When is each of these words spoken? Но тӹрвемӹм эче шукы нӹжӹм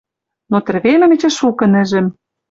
Но 0.51 0.57
тӹрвемӹм 0.65 1.11
эче 1.15 1.29
шукы 1.37 1.65
нӹжӹм 1.73 2.05